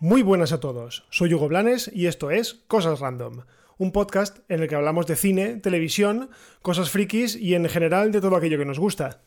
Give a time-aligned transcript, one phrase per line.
[0.00, 3.42] Muy buenas a todos, soy Hugo Blanes y esto es Cosas Random,
[3.78, 6.30] un podcast en el que hablamos de cine, televisión,
[6.62, 9.22] cosas frikis y en general de todo aquello que nos gusta.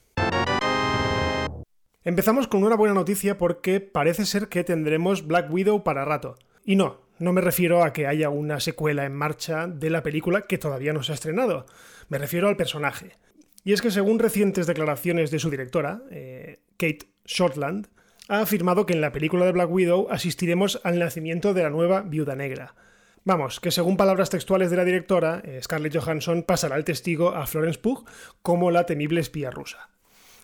[2.04, 6.38] Empezamos con una buena noticia porque parece ser que tendremos Black Widow para rato.
[6.66, 10.42] Y no, no me refiero a que haya una secuela en marcha de la película
[10.42, 11.66] que todavía no se ha estrenado,
[12.10, 13.18] me refiero al personaje.
[13.64, 17.88] Y es que según recientes declaraciones de su directora, eh, Kate Shortland,
[18.28, 22.02] ha afirmado que en la película de Black Widow asistiremos al nacimiento de la nueva
[22.02, 22.76] Viuda Negra.
[23.24, 27.46] Vamos, que según palabras textuales de la directora, eh, Scarlett Johansson pasará el testigo a
[27.46, 28.04] Florence Pugh
[28.42, 29.91] como la temible espía rusa.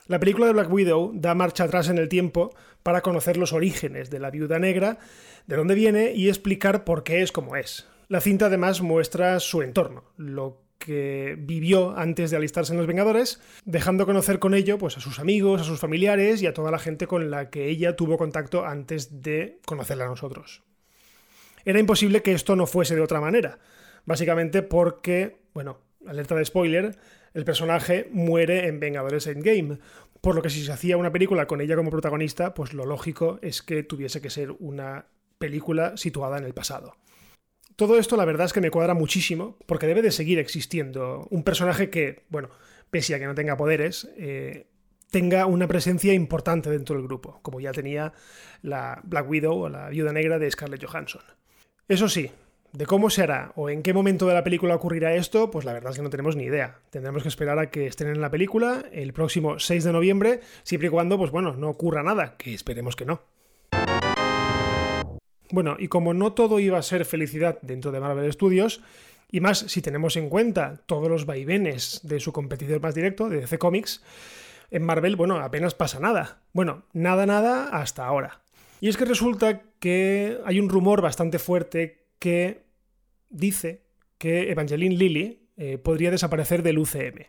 [0.07, 4.09] La película de Black Widow da marcha atrás en el tiempo para conocer los orígenes
[4.09, 4.99] de la viuda negra,
[5.48, 7.88] de dónde viene y explicar por qué es como es.
[8.07, 13.41] La cinta además muestra su entorno, lo que vivió antes de alistarse en los Vengadores,
[13.65, 16.79] dejando conocer con ello pues, a sus amigos, a sus familiares y a toda la
[16.79, 20.63] gente con la que ella tuvo contacto antes de conocerla a nosotros.
[21.65, 23.60] Era imposible que esto no fuese de otra manera,
[24.05, 26.98] básicamente porque, bueno, alerta de spoiler,
[27.38, 29.77] el personaje muere en Vengadores Endgame,
[30.21, 33.38] por lo que si se hacía una película con ella como protagonista, pues lo lógico
[33.44, 35.05] es que tuviese que ser una
[35.38, 36.96] película situada en el pasado.
[37.76, 41.44] Todo esto la verdad es que me cuadra muchísimo, porque debe de seguir existiendo un
[41.44, 42.49] personaje que, bueno,
[42.90, 44.66] pese a que no tenga poderes, eh,
[45.12, 48.13] tenga una presencia importante dentro del grupo, como ya tenía
[48.63, 51.22] la Black Widow o la Viuda Negra de Scarlett Johansson.
[51.88, 52.32] Eso sí,
[52.77, 55.73] de cómo se hará o en qué momento de la película ocurrirá esto, pues la
[55.73, 56.77] verdad es que no tenemos ni idea.
[56.91, 60.89] Tendremos que esperar a que estén en la película el próximo 6 de noviembre, siempre
[60.89, 63.21] y cuando, pues bueno, no ocurra nada, que esperemos que no.
[65.50, 68.83] Bueno, y como no todo iba a ser felicidad dentro de Marvel Studios,
[69.31, 73.41] y más si tenemos en cuenta todos los vaivenes de su competidor más directo, de
[73.41, 74.03] DC Comics,
[74.69, 76.44] en Marvel, bueno, apenas pasa nada.
[76.53, 78.41] Bueno, nada, nada hasta ahora.
[78.81, 82.66] Y es que resulta que hay un rumor bastante fuerte que
[83.29, 83.81] dice
[84.17, 87.25] que Evangeline Lilly eh, podría desaparecer del UCM.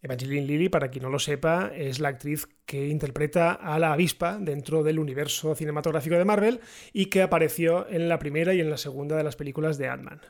[0.00, 4.38] Evangeline Lilly, para quien no lo sepa, es la actriz que interpreta a la avispa
[4.38, 6.60] dentro del universo cinematográfico de Marvel
[6.92, 10.20] y que apareció en la primera y en la segunda de las películas de Ant-Man.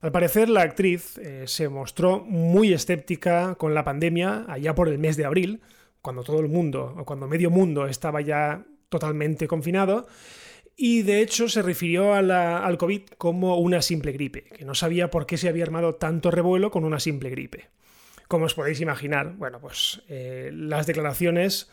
[0.00, 4.98] Al parecer, la actriz eh, se mostró muy escéptica con la pandemia allá por el
[4.98, 5.60] mes de abril,
[6.00, 10.06] cuando todo el mundo, o cuando medio mundo estaba ya totalmente confinado,
[10.76, 15.26] y de hecho se refirió al COVID como una simple gripe, que no sabía por
[15.26, 17.68] qué se había armado tanto revuelo con una simple gripe.
[18.28, 21.70] Como os podéis imaginar, bueno, pues eh, las declaraciones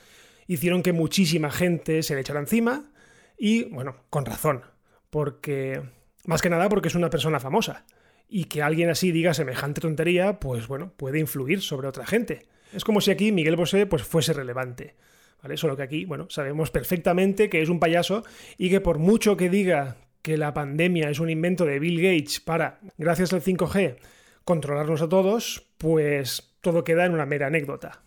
[0.47, 2.91] hicieron que muchísima gente se le echara encima
[3.37, 4.63] y, bueno, con razón,
[5.09, 5.81] porque,
[6.25, 7.85] más que nada porque es una persona famosa
[8.27, 12.47] y que alguien así diga semejante tontería, pues bueno, puede influir sobre otra gente.
[12.73, 14.95] Es como si aquí Miguel Bosé pues fuese relevante.
[15.41, 15.57] ¿Vale?
[15.57, 18.23] Solo que aquí, bueno, sabemos perfectamente que es un payaso
[18.57, 22.39] y que por mucho que diga que la pandemia es un invento de Bill Gates
[22.39, 23.97] para, gracias al 5G,
[24.43, 28.03] controlarnos a todos, pues todo queda en una mera anécdota.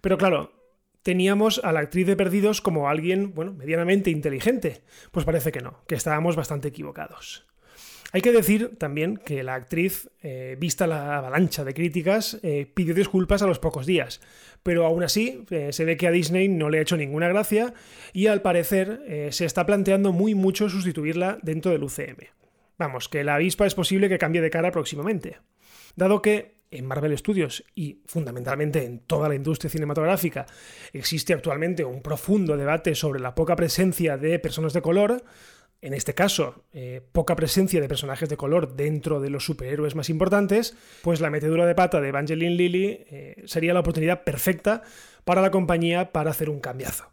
[0.00, 0.52] Pero claro,
[1.02, 4.82] teníamos a la actriz de Perdidos como alguien, bueno, medianamente inteligente.
[5.10, 7.46] Pues parece que no, que estábamos bastante equivocados.
[8.14, 12.94] Hay que decir también que la actriz, eh, vista la avalancha de críticas, eh, pidió
[12.94, 14.20] disculpas a los pocos días,
[14.62, 17.72] pero aún así eh, se ve que a Disney no le ha hecho ninguna gracia
[18.12, 19.00] y al parecer
[19.30, 22.28] se está planteando muy mucho sustituirla dentro del UCM.
[22.76, 25.38] Vamos, que la avispa es posible que cambie de cara próximamente.
[25.96, 30.46] Dado que en Marvel Studios y fundamentalmente en toda la industria cinematográfica
[30.92, 35.22] existe actualmente un profundo debate sobre la poca presencia de personas de color,
[35.82, 40.08] en este caso, eh, poca presencia de personajes de color dentro de los superhéroes más
[40.10, 44.82] importantes, pues la metedura de pata de Evangeline Lilly eh, sería la oportunidad perfecta
[45.24, 47.08] para la compañía para hacer un cambiazo.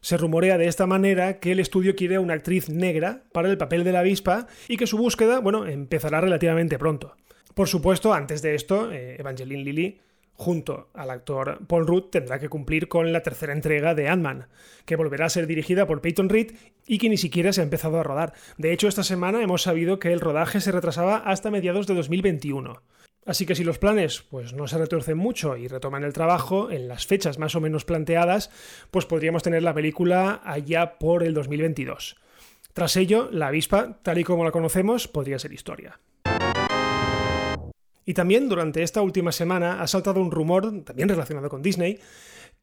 [0.00, 3.82] Se rumorea de esta manera que el estudio quiere una actriz negra para el papel
[3.82, 7.16] de la avispa y que su búsqueda, bueno, empezará relativamente pronto.
[7.54, 10.00] Por supuesto, antes de esto, eh, Evangeline Lilly,
[10.40, 14.48] junto al actor Paul Rudd, tendrá que cumplir con la tercera entrega de Ant-Man,
[14.86, 16.52] que volverá a ser dirigida por Peyton Reed
[16.86, 18.32] y que ni siquiera se ha empezado a rodar.
[18.56, 22.82] De hecho, esta semana hemos sabido que el rodaje se retrasaba hasta mediados de 2021.
[23.26, 26.88] Así que si los planes pues, no se retuercen mucho y retoman el trabajo en
[26.88, 28.50] las fechas más o menos planteadas,
[28.90, 32.16] pues podríamos tener la película allá por el 2022.
[32.72, 36.00] Tras ello, la avispa, tal y como la conocemos, podría ser historia.
[38.04, 42.00] Y también durante esta última semana ha saltado un rumor, también relacionado con Disney,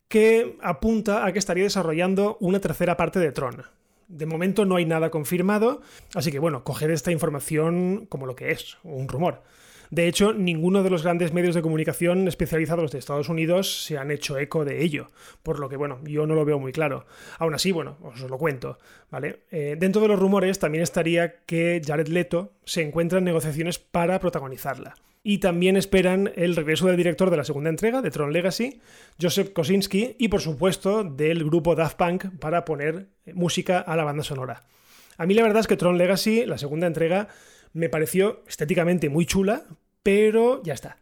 [0.07, 3.63] que apunta a que estaría desarrollando una tercera parte de Tron.
[4.07, 5.81] De momento no hay nada confirmado,
[6.15, 9.43] así que bueno, coged esta información como lo que es, un rumor.
[9.89, 14.11] De hecho, ninguno de los grandes medios de comunicación especializados de Estados Unidos se han
[14.11, 15.07] hecho eco de ello,
[15.43, 17.05] por lo que, bueno, yo no lo veo muy claro.
[17.39, 18.77] Aún así, bueno, os lo cuento,
[19.09, 19.43] ¿vale?
[19.51, 24.19] Eh, dentro de los rumores también estaría que Jared Leto se encuentra en negociaciones para
[24.19, 24.95] protagonizarla.
[25.23, 28.79] Y también esperan el regreso del director de la segunda entrega, de Tron Legacy,
[29.21, 34.23] Joseph Kosinski, y por supuesto del grupo Daft Punk para poner música a la banda
[34.23, 34.63] sonora.
[35.17, 37.27] A mí la verdad es que Tron Legacy, la segunda entrega,
[37.73, 39.63] me pareció estéticamente muy chula,
[40.03, 40.97] pero ya está.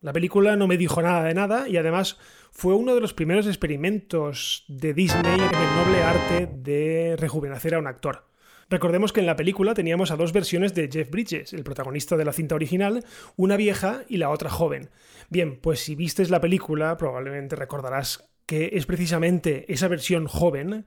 [0.00, 2.18] La película no me dijo nada de nada y además
[2.52, 7.78] fue uno de los primeros experimentos de Disney en el noble arte de rejuvenecer a
[7.80, 8.28] un actor.
[8.70, 12.24] Recordemos que en la película teníamos a dos versiones de Jeff Bridges, el protagonista de
[12.24, 13.04] la cinta original,
[13.36, 14.90] una vieja y la otra joven.
[15.30, 20.86] Bien, pues si vistes la película probablemente recordarás que es precisamente esa versión joven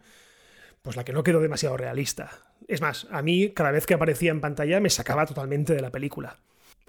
[0.82, 2.32] pues la que no quedó demasiado realista.
[2.68, 5.92] Es más, a mí cada vez que aparecía en pantalla me sacaba totalmente de la
[5.92, 6.38] película.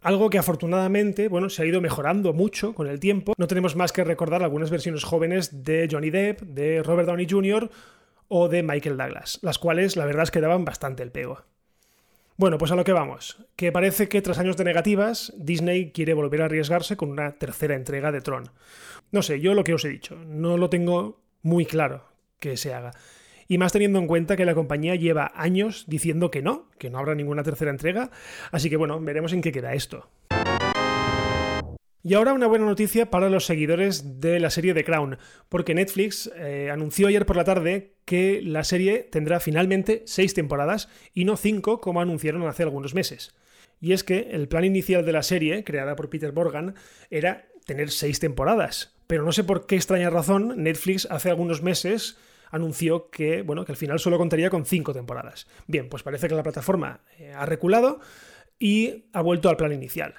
[0.02, 3.34] Algo que afortunadamente, bueno, se ha ido mejorando mucho con el tiempo.
[3.36, 7.70] No tenemos más que recordar algunas versiones jóvenes de Johnny Depp, de Robert Downey Jr.
[8.26, 11.44] o de Michael Douglas, las cuales la verdad es que daban bastante el pego.
[12.36, 16.14] Bueno, pues a lo que vamos, que parece que tras años de negativas, Disney quiere
[16.14, 18.50] volver a arriesgarse con una tercera entrega de Tron.
[19.12, 22.08] No sé, yo lo que os he dicho, no lo tengo muy claro
[22.40, 22.92] que se haga
[23.52, 26.98] y más teniendo en cuenta que la compañía lleva años diciendo que no, que no
[26.98, 28.10] habrá ninguna tercera entrega,
[28.50, 30.08] así que bueno, veremos en qué queda esto.
[32.02, 35.18] Y ahora una buena noticia para los seguidores de la serie The Crown,
[35.50, 40.88] porque Netflix eh, anunció ayer por la tarde que la serie tendrá finalmente seis temporadas
[41.12, 43.34] y no cinco como anunciaron hace algunos meses.
[43.82, 46.74] Y es que el plan inicial de la serie, creada por Peter Morgan,
[47.10, 48.94] era tener seis temporadas.
[49.06, 52.16] Pero no sé por qué extraña razón Netflix hace algunos meses
[52.52, 55.48] anunció que, bueno, que al final solo contaría con cinco temporadas.
[55.66, 57.98] Bien, pues parece que la plataforma eh, ha reculado
[58.60, 60.14] y ha vuelto al plan inicial.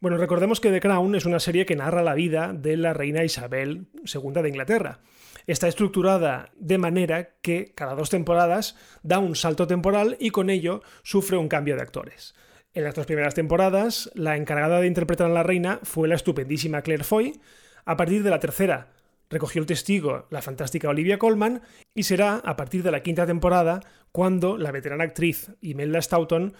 [0.00, 3.22] Bueno, recordemos que The Crown es una serie que narra la vida de la reina
[3.22, 5.00] Isabel II de Inglaterra.
[5.46, 10.82] Está estructurada de manera que cada dos temporadas da un salto temporal y con ello
[11.02, 12.34] sufre un cambio de actores.
[12.72, 16.82] En las dos primeras temporadas, la encargada de interpretar a la reina fue la estupendísima
[16.82, 17.40] Claire Foy.
[17.84, 18.88] A partir de la tercera,
[19.30, 21.62] recogió el testigo la fantástica Olivia Colman
[21.94, 23.80] y será a partir de la quinta temporada
[24.12, 26.52] cuando la veterana actriz Imelda Staunton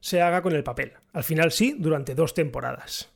[0.00, 0.92] se haga con el papel.
[1.12, 3.10] Al final sí, durante dos temporadas.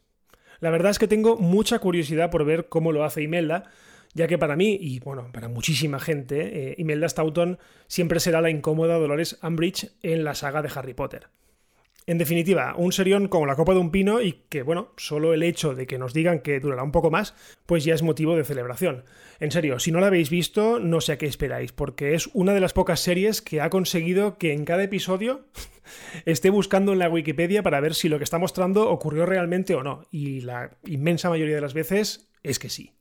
[0.60, 3.64] La verdad es que tengo mucha curiosidad por ver cómo lo hace Imelda,
[4.14, 8.50] ya que para mí, y bueno, para muchísima gente, eh, Imelda Staunton siempre será la
[8.50, 11.28] incómoda Dolores Umbridge en la saga de Harry Potter.
[12.06, 15.44] En definitiva, un serión como la copa de un pino y que, bueno, solo el
[15.44, 17.34] hecho de que nos digan que durará un poco más,
[17.64, 19.04] pues ya es motivo de celebración.
[19.38, 22.54] En serio, si no la habéis visto, no sé a qué esperáis, porque es una
[22.54, 25.46] de las pocas series que ha conseguido que en cada episodio
[26.24, 29.84] esté buscando en la Wikipedia para ver si lo que está mostrando ocurrió realmente o
[29.84, 30.02] no.
[30.10, 32.92] Y la inmensa mayoría de las veces es que sí.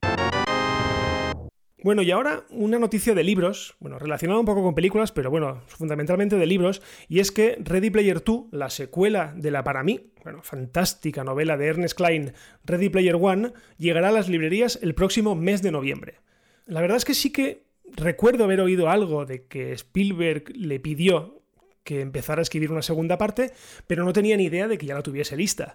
[1.84, 5.62] Bueno, y ahora una noticia de libros, bueno, relacionada un poco con películas, pero bueno,
[5.66, 10.12] fundamentalmente de libros, y es que Ready Player 2, la secuela de la para mí,
[10.24, 12.34] bueno, fantástica novela de Ernest Klein,
[12.66, 16.20] Ready Player One, llegará a las librerías el próximo mes de noviembre.
[16.68, 17.64] La verdad es que sí que
[17.96, 21.42] recuerdo haber oído algo de que Spielberg le pidió
[21.84, 23.54] que empezara a escribir una segunda parte,
[23.88, 25.74] pero no tenía ni idea de que ya la tuviese lista.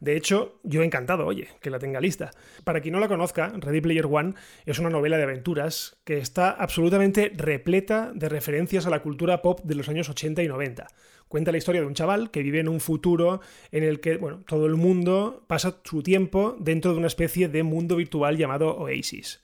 [0.00, 2.30] De hecho, yo he encantado, oye, que la tenga lista.
[2.64, 4.34] Para quien no la conozca, Ready Player One
[4.66, 9.60] es una novela de aventuras que está absolutamente repleta de referencias a la cultura pop
[9.64, 10.86] de los años 80 y 90.
[11.28, 13.40] Cuenta la historia de un chaval que vive en un futuro
[13.72, 17.62] en el que, bueno, todo el mundo pasa su tiempo dentro de una especie de
[17.62, 19.43] mundo virtual llamado Oasis.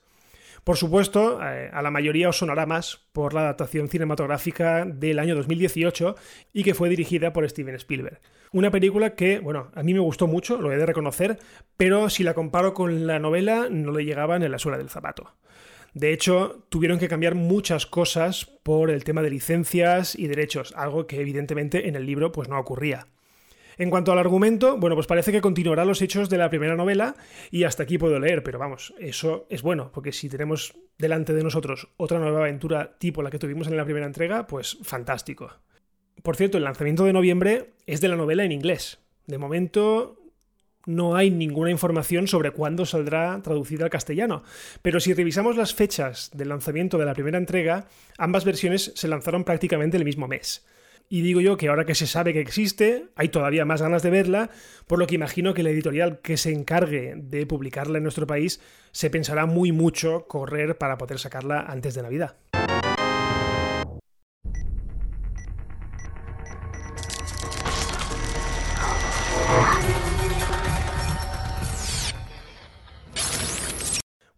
[0.64, 5.34] Por supuesto, eh, a la mayoría os sonará más por la adaptación cinematográfica del año
[5.34, 6.16] 2018
[6.52, 8.20] y que fue dirigida por Steven Spielberg.
[8.52, 11.38] Una película que, bueno, a mí me gustó mucho, lo he de reconocer,
[11.76, 15.34] pero si la comparo con la novela no le llegaban en la suela del zapato.
[15.94, 21.06] De hecho, tuvieron que cambiar muchas cosas por el tema de licencias y derechos, algo
[21.06, 23.06] que evidentemente en el libro pues no ocurría.
[23.80, 27.16] En cuanto al argumento, bueno, pues parece que continuará los hechos de la primera novela
[27.50, 31.42] y hasta aquí puedo leer, pero vamos, eso es bueno, porque si tenemos delante de
[31.42, 35.50] nosotros otra nueva aventura tipo la que tuvimos en la primera entrega, pues fantástico.
[36.22, 38.98] Por cierto, el lanzamiento de noviembre es de la novela en inglés.
[39.26, 40.18] De momento
[40.84, 44.42] no hay ninguna información sobre cuándo saldrá traducida al castellano,
[44.82, 47.86] pero si revisamos las fechas del lanzamiento de la primera entrega,
[48.18, 50.66] ambas versiones se lanzaron prácticamente el mismo mes.
[51.12, 54.10] Y digo yo que ahora que se sabe que existe, hay todavía más ganas de
[54.10, 54.48] verla,
[54.86, 58.60] por lo que imagino que la editorial que se encargue de publicarla en nuestro país
[58.92, 62.36] se pensará muy mucho correr para poder sacarla antes de Navidad.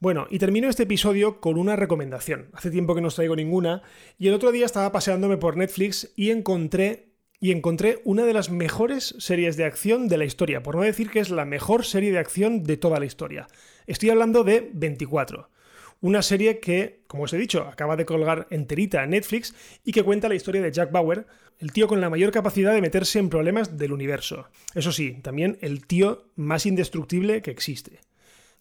[0.03, 2.49] Bueno, y termino este episodio con una recomendación.
[2.55, 3.83] Hace tiempo que no os traigo ninguna,
[4.19, 8.51] y el otro día estaba paseándome por Netflix y encontré y encontré una de las
[8.51, 12.11] mejores series de acción de la historia, por no decir que es la mejor serie
[12.11, 13.47] de acción de toda la historia.
[13.87, 15.51] Estoy hablando de 24.
[16.01, 19.55] Una serie que, como os he dicho, acaba de colgar enterita en Netflix
[19.85, 21.29] y que cuenta la historia de Jack Bauer,
[21.61, 24.49] el tío con la mayor capacidad de meterse en problemas del universo.
[24.75, 28.01] Eso sí, también el tío más indestructible que existe.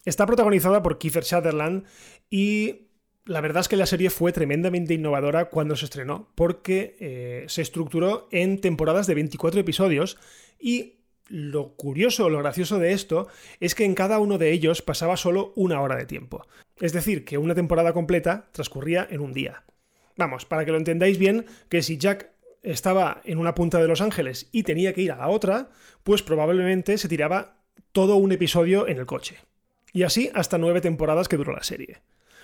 [0.05, 1.85] Está protagonizada por Kiefer Sutherland
[2.29, 2.87] y
[3.25, 7.61] la verdad es que la serie fue tremendamente innovadora cuando se estrenó, porque eh, se
[7.61, 10.17] estructuró en temporadas de 24 episodios
[10.59, 13.27] y lo curioso, lo gracioso de esto
[13.59, 16.45] es que en cada uno de ellos pasaba solo una hora de tiempo.
[16.79, 19.63] Es decir, que una temporada completa transcurría en un día.
[20.17, 22.31] Vamos, para que lo entendáis bien, que si Jack
[22.63, 25.69] estaba en una punta de Los Ángeles y tenía que ir a la otra,
[26.03, 27.55] pues probablemente se tiraba
[27.91, 29.37] todo un episodio en el coche.
[29.93, 32.01] Y así hasta nueve temporadas que duró la serie.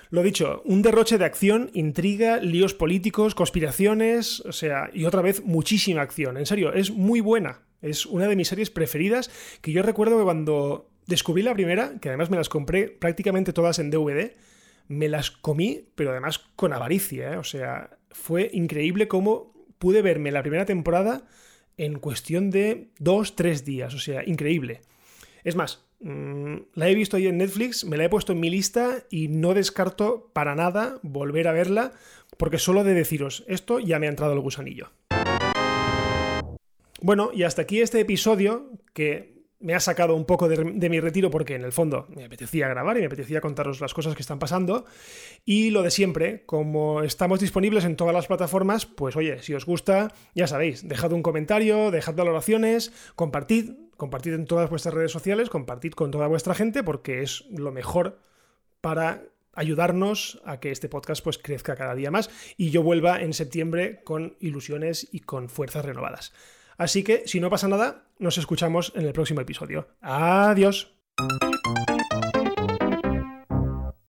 [0.10, 5.44] Lo dicho, un derroche de acción, intriga, líos políticos, conspiraciones, o sea, y otra vez
[5.44, 6.38] muchísima acción.
[6.38, 7.62] En serio, es muy buena.
[7.82, 9.30] Es una de mis series preferidas
[9.62, 13.80] que yo recuerdo que cuando descubrí la primera, que además me las compré prácticamente todas
[13.80, 14.32] en DVD,
[14.88, 17.34] me las comí, pero además con avaricia.
[17.34, 17.38] ¿eh?
[17.38, 21.28] O sea, fue increíble cómo pude verme la primera temporada
[21.76, 23.94] en cuestión de dos, tres días.
[23.94, 24.82] O sea, increíble.
[25.44, 29.04] Es más, la he visto ahí en Netflix, me la he puesto en mi lista
[29.10, 31.94] y no descarto para nada volver a verla,
[32.38, 34.90] porque solo de deciros esto ya me ha entrado el gusanillo.
[37.02, 41.32] Bueno, y hasta aquí este episodio que me ha sacado un poco de, mi retiro
[41.32, 44.40] porque en el fondo me apetecía grabar y me apetecía contaros las cosas que están
[44.40, 44.86] pasando.
[45.46, 49.66] Y lo de siempre, como estamos disponibles en todas las plataformas, pues oye, si os
[49.66, 55.50] gusta, ya sabéis, dejad un comentario, dejad valoraciones, compartid, compartid en todas vuestras redes sociales,
[55.50, 58.20] compartid con toda vuestra gente porque es lo mejor
[58.82, 59.24] para
[59.54, 64.02] ayudarnos a que este podcast pues crezca cada día más y yo vuelva en septiembre
[64.04, 66.32] con ilusiones y con fuerzas renovadas.
[66.78, 69.88] Así que, si no pasa nada, nos escuchamos en el próximo episodio.
[70.00, 70.94] Adiós.